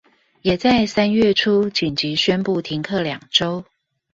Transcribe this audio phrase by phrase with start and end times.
[0.41, 3.63] 也在三月初緊急宣布停課兩週